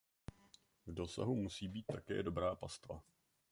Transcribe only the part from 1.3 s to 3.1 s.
musí být také dobrá pastva.